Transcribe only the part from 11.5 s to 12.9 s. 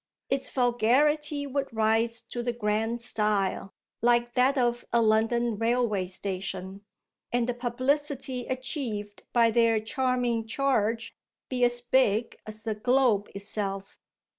as big as the